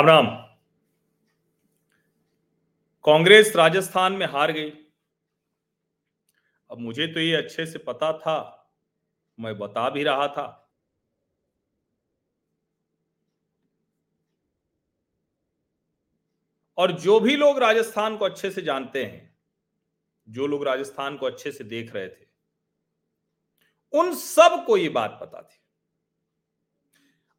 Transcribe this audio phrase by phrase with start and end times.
[0.00, 0.36] राम राम।
[3.04, 4.70] कांग्रेस राजस्थान में हार गई।
[6.70, 8.66] अब मुझे तो ये अच्छे से पता था,
[9.40, 10.72] मैं बता भी रहा था।
[16.78, 19.38] और जो भी लोग राजस्थान को अच्छे से जानते हैं,
[20.28, 22.26] जो लोग राजस्थान को अच्छे से देख रहे थे,
[23.92, 25.60] उन सबको ये बात पता थी।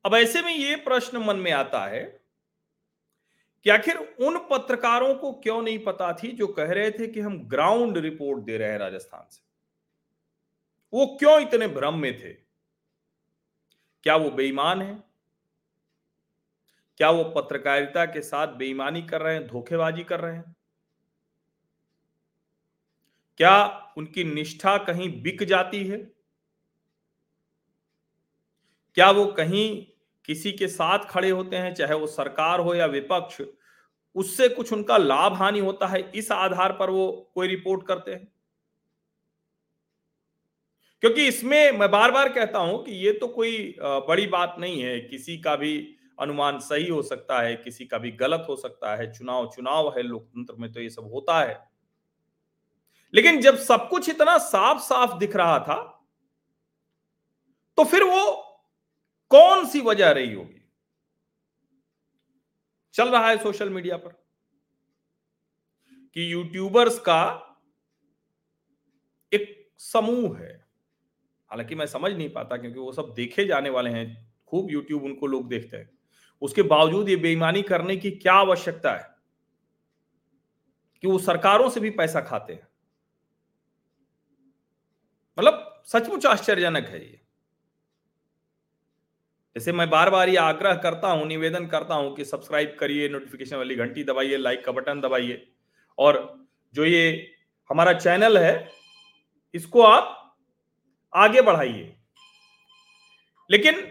[0.06, 2.21] अब ऐसे में ये प्रश्न मन में आता है
[3.64, 7.48] कि आखिर उन पत्रकारों को क्यों नहीं पता थी जो कह रहे थे कि हम
[7.48, 9.42] ग्राउंड रिपोर्ट दे रहे हैं राजस्थान से?
[10.94, 12.34] वो क्यों इतने भ्रम में थे?
[14.04, 15.04] क्या वो बेईमान है?
[16.98, 20.56] क्या वो पत्रकारिता के साथ बेईमानी कर रहे हैं, धोखेबाजी कर रहे हैं?
[23.38, 23.68] क्या
[23.98, 25.98] उनकी निष्ठा कहीं बिक जाती है?
[28.96, 29.91] क्या वो कहीं
[30.26, 33.42] किसी के साथ खड़े होते हैं, चाहे वो सरकार हो या विपक्ष,
[34.16, 38.28] उससे कुछ उनका लाभ हानि होता है, इस आधार पर वो कोई रिपोर्ट करते हैं।
[41.04, 45.00] क्योंकि इसमें मैं बार बार कहता हूँ कि ये तो कोई बड़ी बात नहीं है,
[45.00, 49.12] किसी का भी अनुमान सही हो सकता है, किसी का भी गलत हो सकता है
[49.14, 51.60] चुनाव चुनाव है, लोकतंत्र में तो ये सब होता है।
[53.14, 55.82] लेकिन जब सब कुछ इतना साफ़ साफ़ दिख रहा था
[57.78, 58.51] तो फिर वो
[59.32, 60.62] कौन सी वजह रही होगी?
[62.94, 64.10] चल रहा है सोशल मीडिया पर
[66.14, 67.48] कि यूट्यूबर्स का
[69.34, 70.66] एक समूह है।
[71.50, 75.28] हालाँकि मैं समझ नहीं पाता क्योंकि वो सब देखे जाने वाले हैं। खूब यूट्यूब उनको
[75.28, 75.90] लोग देखते हैं।
[76.42, 79.16] उसके बावजूद ये बेईमानी करने की क्या आवश्यकता है?
[81.02, 82.68] कि वो सरकारों से भी पैसा खाते हैं।
[85.40, 87.21] मतलब सचमुच आश्चर्यजनक है ये।
[89.56, 93.56] जैसे मैं बार बार ये आग्रह करता हूँ, निवेदन करता हूँ कि सब्सक्राइब करिए नोटिफिकेशन
[93.56, 95.42] वाली घंटी दबाइए लाइक का बटन दबाइए।
[95.98, 97.28] और जो ये
[97.70, 98.70] हमारा चैनल है,
[99.54, 100.18] इसको आप
[101.14, 101.96] आगे बढ़ाइए।
[103.50, 103.84] लेकिन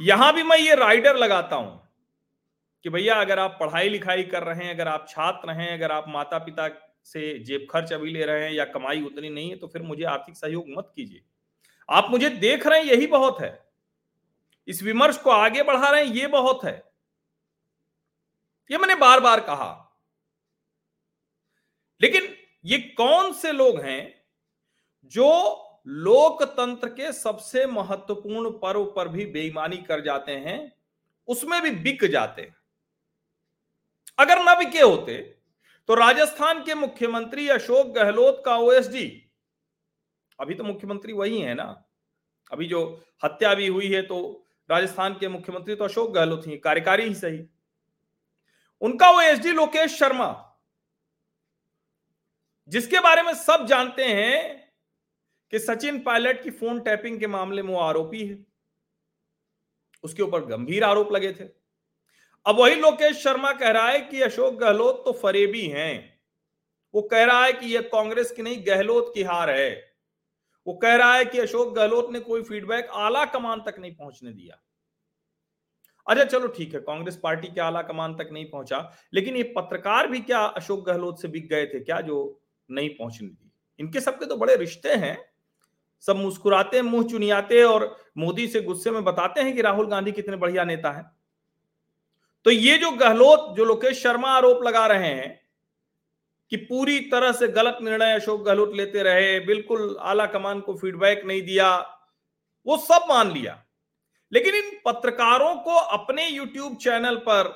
[0.00, 1.80] यहाँ भी मैं ये राइडर लगाता हूँ
[2.84, 6.04] कि भैया, अगर आप पढ़ाई लिखाई कर रहे हैं, अगर आप छात्र हैं, अगर आप
[6.08, 6.68] माता पिता
[7.04, 10.04] से जेब खर्च अभी ले रहे हैं या कमाई उतनी नहीं है तो फिर मुझे
[10.06, 11.22] आर्थिक सहयोग मत कीजिए।
[11.88, 13.65] आप मुझे देख रहे हैं, यही बहुत है।
[14.68, 16.82] इस विमर्श को आगे बढ़ा रहे हैं, ये बहुत है।
[18.70, 19.72] ये मैंने बार बार कहा।
[22.00, 22.34] लेकिन
[22.64, 24.14] ये कौन से लोग हैं
[25.12, 25.28] जो
[25.86, 30.72] लोकतंत्र के सबसे महत्वपूर्ण पर्व पर भी बेईमानी कर जाते हैं,
[31.28, 32.56] उसमें भी बिक जाते हैं।
[34.18, 35.16] अगर न बिके होते
[35.88, 39.06] तो राजस्थान के मुख्यमंत्री अशोक गहलोत का ओएसडी
[40.38, 41.64] अभी तो मुख्यमंत्री वही है ना,
[42.52, 42.80] अभी जो
[43.24, 44.18] हत्या भी हुई है तो
[44.70, 47.44] राजस्थान के मुख्यमंत्री तो अशोक गहलोत ही कार्यकारी ही सही।
[48.82, 50.28] उनका वो एसडी लोकेश शर्मा,
[52.68, 54.72] जिसके बारे में सब जानते हैं
[55.52, 58.38] कि सचिन पायलट की फ़ोन टैपिंग के मामले में वो आरोपी है।
[60.04, 61.44] उसके ऊपर गंभीर आरोप लगे थे।
[62.46, 66.20] अब वही लोकेश शर्मा कह रहा है कि अशोक गहलोत तो फरेबी हैं।
[66.94, 69.95] वो कह रहा है कि यह कांग्रेस की नहीं, गहलोत की हार है।
[70.66, 74.32] वो कह रहा है कि अशोक गहलोत ने कोई फीडबैक आला कमान तक नहीं पहुँचने
[74.32, 74.58] दिया।
[76.06, 78.78] अच्छा चलो ठीक है, कांग्रेस पार्टी के आला कमान तक नहीं पहुँचा,
[79.14, 82.40] लेकिन ये पत्रकार भी क्या अशोक गहलोत से बिक गए थे क्या जो
[82.70, 83.50] नहीं पहुँचने दी
[83.80, 85.16] इनके सबके तो बड़े रिश्ते हैं।
[86.04, 90.36] सब मुस्कुराते, मुँह चुनियाते और मोदी से गुस्से में बताते हैं कि राहुल गांधी कितने
[90.36, 91.04] बढ़िया नेता हैं।
[92.46, 95.45] तो ये जो गहलोत, जो लोकेश शर्मा आरोप लगा रहे हैं
[96.52, 101.24] कि पूरी तरह से गलत निर्णय अशोक गहलोत लेते रहे, बिल्कुल आला कमान को फीडबैक
[101.24, 101.76] नहीं दिया,
[102.66, 103.62] वो सब मान लिया।
[104.32, 107.48] लेकिन इन पत्रकारों को अपने यूट्यूब चैनल पर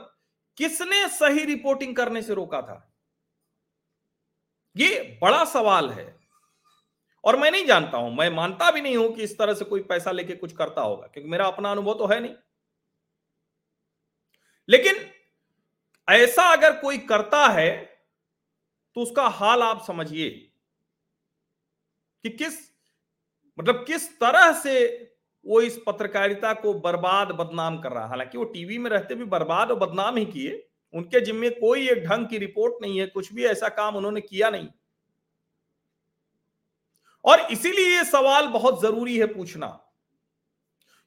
[0.59, 2.87] किसने सही रिपोर्टिंग करने से रोका था?
[4.77, 6.19] ये बड़ा सवाल है।
[7.25, 9.81] और मैं नहीं जानता हूँ, मैं मानता भी नहीं हूँ कि इस तरह से कोई
[9.83, 12.35] पैसा लेके कुछ करता होगा, क्योंकि मेरा अपना अनुभव तो है नहीं।
[14.69, 15.07] लेकिन
[16.09, 17.90] ऐसा अगर कोई करता है
[18.97, 20.29] तो उसका हाल आप समझिए
[22.25, 22.59] कि किस
[23.59, 24.77] मतलब किस तरह से
[25.47, 29.71] वो इस पत्रकारिता को बर्बाद बदनाम कर रहा हालाँकि वो टीवी में रहते भी बर्बाद
[29.71, 33.45] और बदनाम ही किए, उनके जिम्मे कोई एक ढंग की रिपोर्ट नहीं है, कुछ भी
[33.45, 34.69] ऐसा काम उन्होंने किया नहीं।
[37.25, 39.67] और इसीलिए ये सवाल बहुत ज़रूरी है पूछना,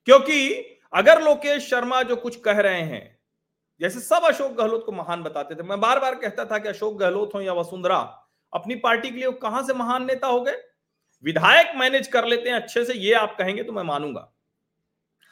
[0.07, 0.50] क्योंकि
[0.94, 3.12] अगर लोकेश शर्मा जो कुछ कह रहे हैं
[3.83, 6.97] जैसे सब अशोक गहलोत को महान बताते थे। मैं बार बार कहता था कि अशोक
[7.00, 7.97] गहलोत हो या वसुंधरा,
[8.53, 10.57] अपनी पार्टी के लिए कहाँ से महान नेता हो गए?
[11.24, 14.30] विधायक मैनेज कर लेते हैं, अच्छे से, ये आप कहेंगे तो मैं मानूँगा।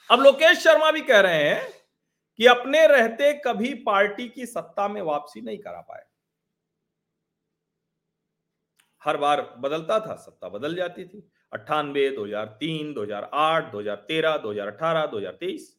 [0.09, 1.68] अब लोकेश शर्मा भी कह रहे हैं
[2.39, 6.06] कि अपने रहते कभी पार्टी की सत्ता में वापसी नहीं करा पाए।
[9.01, 12.45] हर बार बदलता था, सत्ता बदल जाती थी। अट्ठानवे हज़ार
[13.24, 15.77] अठारह, दो हज़ार तेईस।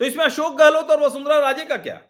[0.00, 2.02] तो इसमें अशोक गहलोत और वसुंधरा राजे का क्या?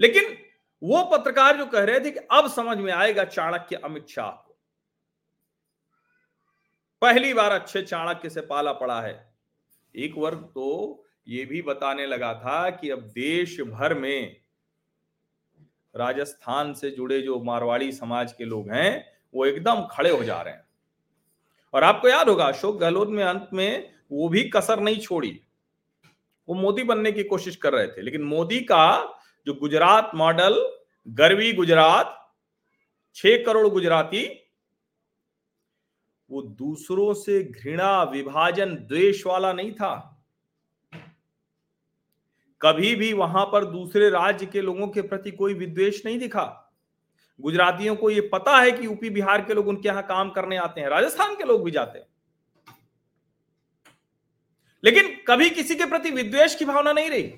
[0.00, 0.38] लेकिन
[0.82, 4.58] वो पत्रकार जो कह रहे थे कि अब समझ में आएगा चाणक्य अमित शाह को।
[7.02, 9.34] पहली बार अच्छे चाणक्य से पाला पड़ा है।
[9.96, 14.36] एक वर्ग तो ये भी बताने लगा था कि अब देश भर में
[15.96, 20.54] राजस्थान से जुड़े जो मारवाड़ी समाज के लोग हैं, वो एकदम खड़े हो जा रहे
[20.54, 20.64] हैं।
[21.74, 25.44] और आपको याद होगा, अशोक गहलोत में अंत में वो भी कसर नहीं छोड़ी।
[26.48, 29.14] वो मोदी बनने की कोशिश कर रहे थे, लेकिन मोदी का
[29.46, 30.62] जो गुजरात मॉडल,
[31.08, 32.14] गर्वी गुजरात,
[33.14, 34.26] छह करोड़ गुजराती,
[36.30, 40.14] वो दूसरों से घृणा, विभाजन, द्वेष वाला नहीं था।
[42.60, 46.74] कभी भी वहाँ पर दूसरे राज्य के लोगों के प्रति कोई विद्वेष नहीं दिखा।
[47.40, 50.80] गुजरातियों को यह पता है कि यूपी बिहार के लोग उनके यहाँ काम करने आते
[50.80, 52.06] हैं, राजस्थान के लोग भी जाते हैं।
[54.84, 57.34] लेकिन कभी किसी के प्रति विद्वेष की भावना नहीं रही।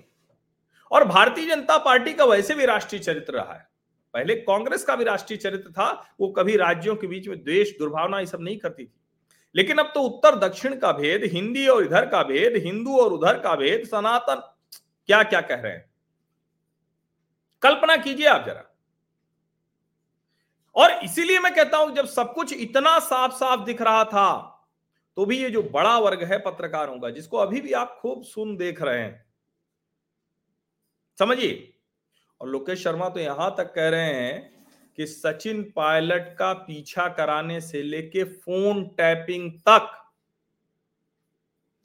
[0.91, 3.71] और भारतीय जनता पार्टी का वैसे भी राष्ट्रीय चरित्र रहा है।
[4.15, 8.21] पहले कांग्रेस का भी राष्ट्रीय चरित्र था, वो कभी राज्यों के बीच में द्वेष, दुर्भावना
[8.21, 8.93] ये सब नहीं करती थी।
[9.55, 13.39] लेकिन अब तो उत्तर, दक्षिण का भेद, हिंदी और इधर का भेद, हिंदू और उधर
[13.39, 14.57] का भेद, सनातन
[15.07, 15.91] क्या क्या कह रहे हैं?
[17.63, 18.77] कल्पना कीजिए आप जरा।
[20.75, 24.60] और इसीलिए मैं कहता हूँ, जब सब कुछ इतना साफ़ साफ़ दिख रहा था
[25.17, 28.57] तो भी ये जो बड़ा वर्ग है पत्रकारों का, जिसको अभी भी आप खूब सुन
[28.57, 29.27] देख रहे हैं।
[31.19, 31.77] समझिए?
[32.41, 34.67] और लोकेश शर्मा तो यहाँ तक कह रहे हैं
[34.97, 40.11] कि सचिन पायलट का पीछा कराने से लेके फ़ोन टैपिंग तक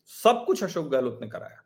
[0.06, 1.64] सब कुछ अशोक गहलोत ने कराया।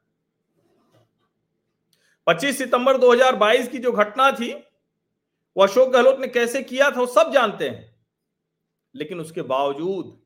[2.28, 4.54] 25 सितंबर 2022 की जो घटना थी,
[5.58, 8.06] वो अशोक गहलोत ने कैसे किया था वो सब जानते हैं।
[8.96, 10.19] लेकिन उसके बावजूद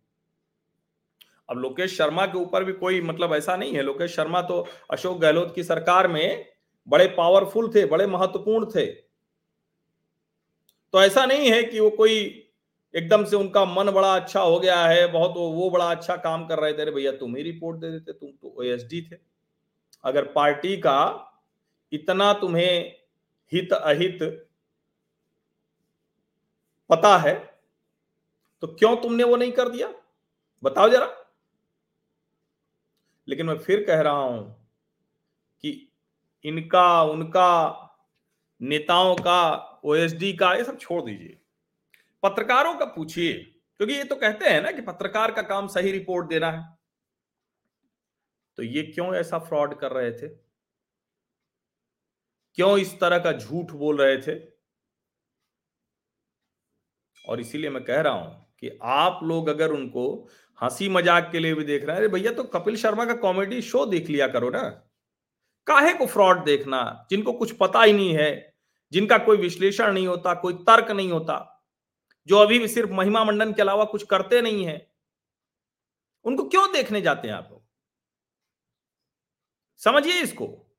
[1.53, 5.17] अब लोकेश शर्मा के ऊपर भी कोई मतलब ऐसा नहीं है। लोकेश शर्मा तो अशोक
[5.19, 6.45] गहलोत की सरकार में
[6.87, 8.85] बड़े पावरफुल थे बड़े महत्वपूर्ण थे।
[10.93, 12.15] तो ऐसा नहीं है कि वो कोई
[12.93, 16.59] एकदम से उनका मन बड़ा अच्छा हो गया है बहुत वो, बड़ा अच्छा काम कर
[16.59, 19.17] रहे थे। भैया तुम ही रिपोर्ट दे देते तुम तो ओएसडी थे।
[20.03, 20.99] अगर पार्टी का
[21.91, 22.95] इतना तुम्हें
[23.51, 24.19] हित अहित
[26.89, 27.33] पता है
[28.63, 29.93] तो क्यों तुमने वो नहीं कर दिया?
[30.63, 31.05] बताओ जरा।
[33.27, 34.71] लेकिन मैं फिर कह रहा हूँ
[35.61, 35.91] कि
[36.43, 37.79] इनका, उनका,
[38.61, 39.53] नेताओं का
[39.83, 41.39] ओएसडी का, ये सब छोड़ दीजिए।
[42.23, 43.33] पत्रकारों का पूछिए,
[43.77, 46.77] क्योंकि ये तो कहते हैं ना कि पत्रकार का काम सही रिपोर्ट देना है।
[48.57, 50.27] तो ये क्यों ऐसा फ्रॉड कर रहे थे?
[52.53, 54.39] क्यों इस तरह का झूठ बोल रहे थे?
[57.29, 60.29] और इसीलिए मैं कह रहा हूँ कि आप लोग अगर उनको
[60.63, 63.85] हँसी मज़ाक के लिए भी देख रहे हैं। भैया तो कपिल शर्मा का कॉमेडी शो
[63.85, 64.69] देख लिया करो ना।
[65.67, 67.07] काहे को फ्रॉड देखना?
[67.09, 68.55] जिनको कुछ पता ही नहीं है,
[68.91, 71.65] जिनका कोई विश्लेषण नहीं होता, कोई तर्क नहीं होता,
[72.27, 74.91] जो अभी भी सिर्फ़ महिमा मंडन के अलावा कुछ करते नहीं है,
[76.25, 77.63] उनको क्यों देखने जाते हैं आप लोग?
[79.77, 80.69] समझिए इसको।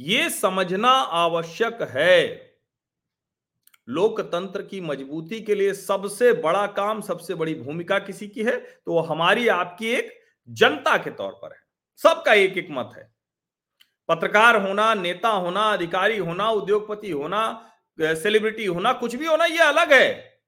[0.00, 2.51] ये समझना आवश्यक है।
[3.88, 8.60] लोकतंत्र की मजबूती के लिए सबसे बड़ा काम, सबसे बड़ी भूमिका किसी की है?
[8.60, 11.62] तो वो हमारी, आपकी एक जनता के तौर पर है।
[11.96, 13.14] सबका एक एक मत है।
[14.08, 17.68] पत्रकार होना, नेता होना, अधिकारी होना, उद्योगपति होना
[18.00, 20.40] सेलिब्रिटी होना, कुछ भी होना यह अलग है।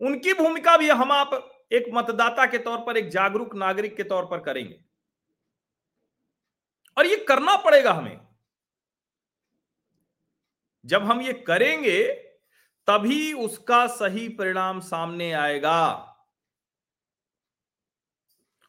[0.00, 4.24] उनकी भूमिका भी हम आप एक मतदाता के तौर पर, एक जागरूक नागरिक के तौर
[4.26, 4.80] पर करेंगे।
[6.98, 8.25] और ये करना पड़ेगा हमें।
[10.86, 12.12] जब हम ये करेंगे,
[12.86, 16.12] तभी उसका सही परिणाम सामने आएगा।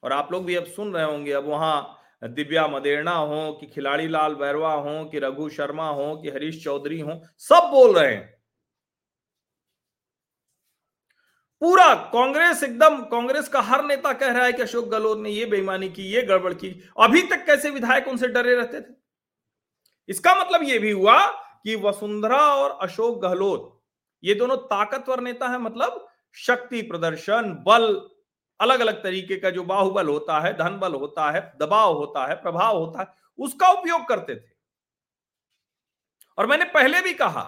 [0.04, 1.94] और आप लोग भी अब सुन रहे होंगे, अब वहाँ
[2.24, 7.00] दिव्या मदेरना हो, कि खिलाड़ी लाल बैरवा हो, कि रघु शर्मा हो, कि हरीश चौधरी
[7.00, 8.38] हो, सब बोल रहे हैं।
[11.62, 15.46] पूरा कांग्रेस एकदम, कांग्रेस का हर नेता कह रहा है कि अशोक गहलोत ने ये
[15.46, 18.96] बेईमानी की, ये गड़बड़ की। अभी तक कैसे विधायक उनसे डरे रहते थे?
[20.10, 23.82] इसका मतलब यह भी हुआ कि वसुंधरा और अशोक गहलोत,
[24.24, 28.10] ये दोनों ताकतवर नेता है मतलब शक्ति प्रदर्शन, बल
[28.62, 32.36] अलग अलग तरीके का जो बाहुबल होता है धन बल होता है, दबाव होता है,
[32.36, 33.08] प्रभाव होता है,
[33.40, 34.56] उसका उपयोग करते थे।
[36.38, 37.44] और मैंने पहले भी कहा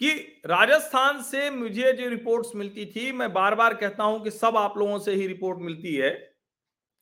[0.00, 4.56] कि राजस्थान से मुझे जो रिपोर्ट्स मिलती थी, मैं बार बार कहता हूँ कि सब
[4.56, 6.29] आप लोगों से ही रिपोर्ट मिलती है।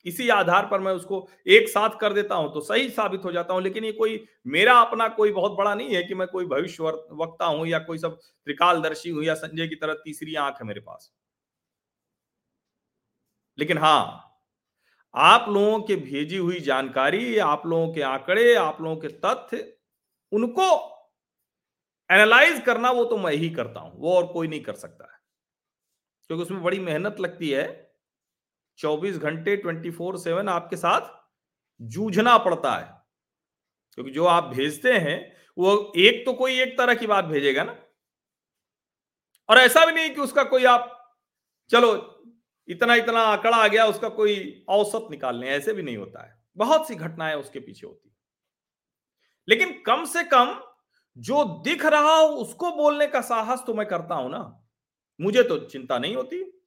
[0.07, 3.55] इसी आधार पर मैं उसको एक साथ कर देता हूँ तो सही साबित हो जाता
[3.55, 6.83] हूँ। लेकिन ये कोई, मेरा अपना कोई बहुत बड़ा नहीं है कि मैं कोई भविष्य
[7.15, 10.81] वक्ता हूँ या कोई सब त्रिकालदर्शी हूँ या संजय की तरह तीसरी आँख है मेरे
[10.81, 11.11] पास।
[13.59, 14.25] लेकिन हाँ,
[15.15, 19.73] आप लोगों के भेजी हुई जानकारी, आप लोगों के आंकड़े, आप लोगों के तथ्य,
[20.33, 20.69] उनको
[22.11, 25.19] एनालाइज करना वो तो मैं ही करता हूँ, वो और कोई नहीं कर सकता है।
[26.31, 27.88] क्योंकि उसमें बड़ी मेहनत लगती है
[28.79, 31.01] 24 घंटे 24 सेवन आपके साथ
[31.81, 33.03] जूझना पड़ता है।
[33.95, 37.77] क्योंकि जो आप भेजते हैं, वो एक तो कोई एक तरह की बात भेजेगा ना।
[39.49, 41.15] और ऐसा भी नहीं कि उसका कोई आप,
[41.71, 42.21] चलो,
[42.69, 46.43] इतना इतना आंकड़ा आ गया, उसका कोई औसत निकाल लें ऐसे भी नहीं होता है।
[46.57, 48.09] बहुत सी घटनाएँ उसके पीछे होती
[49.49, 50.61] लेकिन कम से कम
[51.17, 54.67] जो दिख रहा हो, उसको बोलने का साहस तो मैं करता हूँ ना।
[55.21, 56.58] मुझे तो चिंता नहीं होती।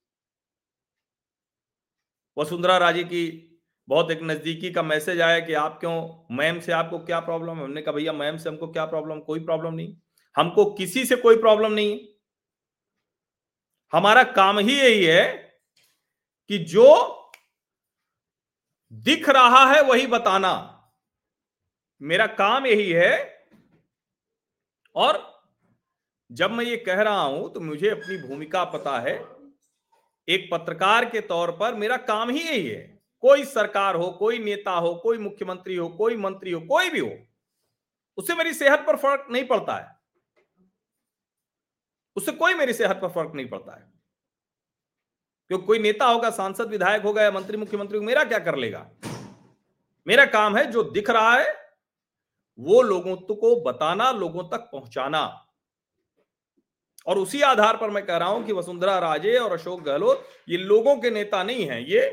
[2.38, 3.48] वसुंधरा राजे की
[3.88, 7.64] बहुत एक नजदीकी का मैसेज आया कि आप क्यों, मैम से आपको क्या प्रॉब्लम है?
[7.64, 9.20] हमने कहा, भैया, मैम से हमको क्या प्रॉब्लम?
[9.20, 9.96] कोई प्रॉब्लम नहीं।
[10.36, 12.08] हमको किसी से कोई प्रॉब्लम नहीं है।
[13.94, 15.26] हमारा काम ही यही है
[16.50, 16.88] कि जो
[18.94, 20.54] दिख रहा है वही बताना।
[22.02, 23.46] मेरा काम यही है
[24.96, 25.20] और
[26.32, 29.41] जब मैं ये कह रहा हूँ तो मुझे अपनी भूमिका पता है।
[30.30, 34.72] एक पत्रकार के तौर पर मेरा काम ही यही है। कोई सरकार हो, कोई नेता
[34.72, 37.18] हो, कोई मुख्यमंत्री हो, कोई मंत्री हो, कोई भी हो,
[38.18, 40.02] उससे मेरी सेहत पर फ़र्क नहीं पड़ता है।
[42.16, 43.92] उससे कोई मेरी सेहत पर फ़र्क नहीं पड़ता है।
[45.48, 48.92] क्योंकि कोई नेता होगा, सांसद, विधायक होगा या मंत्री, मुख्यमंत्री होगा, मेरा क्या कर लेगा?
[50.08, 51.76] मेरा काम है जो दिख रहा है,
[52.60, 55.51] वो लोगों को बताना, लोगों तक पहुंचाना।
[57.08, 60.58] और उसी आधार पर मैं कह रहा हूँ कि वसुंधरा राजे और अशोक गहलोत ये
[60.58, 62.10] लोगों के नेता नहीं है। ये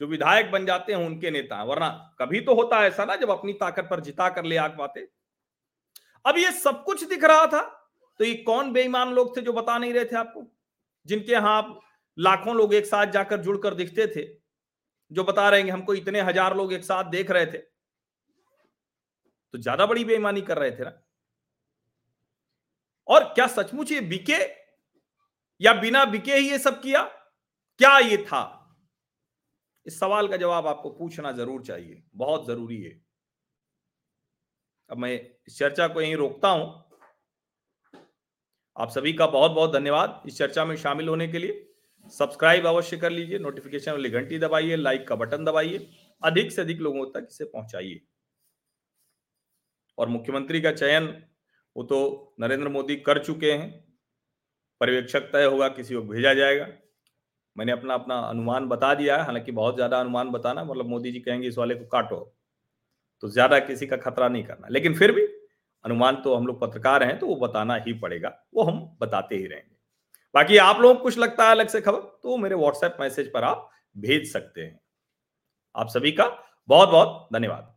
[0.00, 1.88] जो विधायक बन जाते हैं, उनके नेता वरना
[2.20, 5.08] कभी तो होता है ऐसा ना, जब अपनी ताकत पर जिता कर ले आग पाते
[6.24, 7.60] अब ये सब कुछ दिख रहा था
[8.20, 10.42] तो ये कौन बेईमान लोग थे जो बता नहीं रहे थे आपको?
[11.06, 11.80] जिनके यहाँ आप
[12.18, 14.24] लाखों लोग एक साथ जाकर जुड़कर दिखते थे,
[15.10, 17.58] जो बता रहे हैं हमको इतने हज़ार लोग एक साथ देख रहे थे।
[19.54, 20.92] तो ज़्यादा बड़ी बेईमानी कर रहे थे ना?
[23.08, 24.38] और क्या सचमुच ये बिके?
[25.60, 27.02] या बिना बिके ही ये सब किया?
[27.80, 28.54] क्या ये था?
[29.86, 32.90] इस सवाल का जवाब आपको पूछना ज़रूर चाहिए, बहुत ज़रूरी है।
[34.90, 35.12] अब मैं
[35.48, 36.66] इस चर्चा को यहीं रोकता हूँ।
[38.76, 41.64] आप सभी का बहुत बहुत धन्यवाद इस चर्चा में शामिल होने के लिए।
[42.12, 45.78] सब्सक्राइब अवश्य कर लीजिए, नोटिफिकेशन वाली घंटी दबाइए, लाइक का बटन दबाइए,
[46.22, 48.00] अधिक से अधिक लोगों तक इसे पहुंचाइए।
[49.98, 51.06] और मुख्यमंत्री का चयन
[51.78, 53.70] वो तो नरेंद्र मोदी कर चुके हैं।
[54.80, 56.66] पर्यवेक्षक तय होगा किसी को भेजा जाएगा।
[57.56, 61.20] मैंने अपना अपना अनुमान बता दिया है। हालाँकि बहुत ज़्यादा अनुमान बताना मतलब मोदी जी
[61.20, 62.18] कहेंगे इस वाले को काटो।
[63.22, 65.26] तो ज़्यादा किसी का खतरा नहीं करना। लेकिन फिर भी
[65.84, 69.46] अनुमान तो हम लोग पत्रकार हैं तो वो बताना ही पड़ेगा। वो हम बताते ही
[69.46, 69.76] रहेंगे।
[70.34, 73.44] बाकी आप लोगों को कुछ लगता है अलग से खबर तो मेरे व्हाट्सएप मैसेज पर
[73.44, 74.78] आप भेज सकते हैं।
[75.74, 76.26] आप सभी का
[76.68, 77.74] बहुत बहुत धन्यवाद।